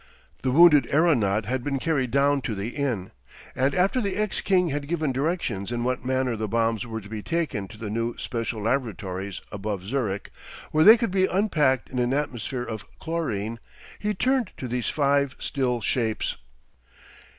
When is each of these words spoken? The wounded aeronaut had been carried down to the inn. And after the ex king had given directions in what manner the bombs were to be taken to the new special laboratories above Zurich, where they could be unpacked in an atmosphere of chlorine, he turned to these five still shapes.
The 0.41 0.49
wounded 0.49 0.87
aeronaut 0.91 1.45
had 1.45 1.63
been 1.63 1.77
carried 1.77 2.09
down 2.09 2.41
to 2.41 2.55
the 2.55 2.69
inn. 2.69 3.11
And 3.55 3.75
after 3.75 4.01
the 4.01 4.15
ex 4.15 4.41
king 4.41 4.69
had 4.69 4.87
given 4.87 5.11
directions 5.11 5.71
in 5.71 5.83
what 5.83 6.03
manner 6.03 6.35
the 6.35 6.47
bombs 6.47 6.87
were 6.87 7.01
to 7.01 7.07
be 7.07 7.21
taken 7.21 7.67
to 7.67 7.77
the 7.77 7.91
new 7.91 8.17
special 8.17 8.63
laboratories 8.63 9.41
above 9.51 9.83
Zurich, 9.83 10.31
where 10.71 10.83
they 10.83 10.97
could 10.97 11.11
be 11.11 11.27
unpacked 11.27 11.91
in 11.91 11.99
an 11.99 12.15
atmosphere 12.15 12.63
of 12.63 12.83
chlorine, 12.99 13.59
he 13.99 14.15
turned 14.15 14.49
to 14.57 14.67
these 14.67 14.89
five 14.89 15.35
still 15.37 15.81
shapes. 15.81 16.35